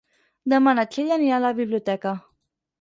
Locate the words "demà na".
0.53-0.85